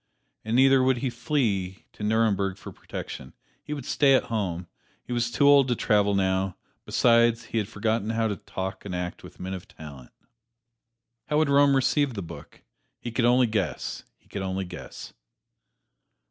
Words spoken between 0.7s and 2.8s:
would he flee to Nuremberg for